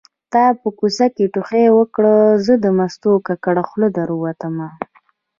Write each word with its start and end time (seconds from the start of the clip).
تا 0.31 0.43
په 0.59 0.69
کوڅه 0.79 1.07
کې 1.15 1.31
ټوخی 1.33 1.65
وکړ 1.77 2.03
زه 2.45 2.53
د 2.63 2.65
مستو 2.77 3.11
ککړه 3.27 3.63
خوله 3.69 3.89
در 3.97 4.09
ووتمه 4.11 4.67